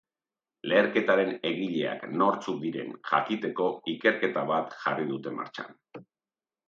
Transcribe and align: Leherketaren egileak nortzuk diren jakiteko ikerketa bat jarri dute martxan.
Leherketaren 0.69 1.33
egileak 1.49 2.07
nortzuk 2.21 2.57
diren 2.63 2.97
jakiteko 3.11 3.69
ikerketa 3.95 4.47
bat 4.53 4.75
jarri 4.87 5.07
dute 5.15 5.35
martxan. 5.41 5.79